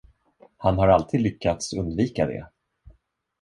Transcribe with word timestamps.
Han 0.57 0.77
har 0.77 0.87
alltid 0.87 1.21
lyckats 1.21 1.73
undvika 1.73 2.25
det. 2.25 2.47